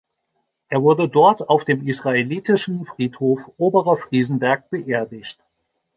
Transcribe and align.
Er 0.69 0.81
wurde 0.81 1.07
dort 1.07 1.47
auf 1.47 1.63
dem 1.63 1.85
Israelitischen 1.87 2.87
Friedhof 2.87 3.51
Oberer 3.59 3.97
Friesenberg 3.97 4.67
beerdigt. 4.71 5.37